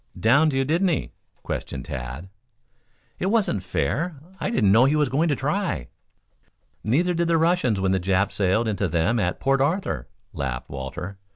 [0.19, 1.11] "Downed you, did he?"
[1.43, 2.27] questioned Tad.
[3.19, 4.15] "It wasn't fair.
[4.39, 5.89] I didn't know he was going to try."
[6.83, 11.19] "Neither did the Russians when the Japs sailed into them at Port Arthur," laughed Walter.